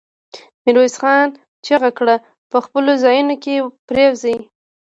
[0.63, 1.29] ميرويس خان
[1.65, 2.15] چيغه کړه!
[2.51, 3.55] په خپلو ځايونو کې
[3.87, 4.37] پرېوځي.